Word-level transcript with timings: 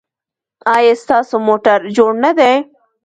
ایا 0.75 0.93
ستاسو 1.03 1.35
موټر 1.47 1.79
جوړ 1.95 2.11
نه 2.23 2.31
دی؟ 2.37 2.53